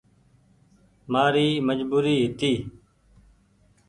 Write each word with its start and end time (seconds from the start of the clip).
مآري 1.11 1.47
مجبوري 1.67 2.13
هيتي۔ 2.21 2.53